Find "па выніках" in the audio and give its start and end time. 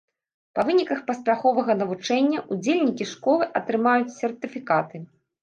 0.59-1.03